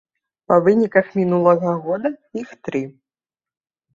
[0.51, 2.11] Па выніках мінулага года
[2.41, 2.81] іх тры.